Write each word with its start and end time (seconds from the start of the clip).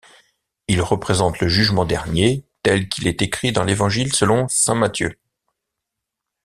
Il 0.67 0.81
représente 0.81 1.39
le 1.41 1.47
Jugement 1.47 1.85
dernier 1.85 2.43
tel 2.63 2.89
qu'il 2.89 3.05
est 3.05 3.21
écrit 3.21 3.51
dans 3.51 3.63
l'Évangile 3.63 4.15
selon 4.15 4.47
saint 4.47 4.73
Matthieu. 4.73 5.19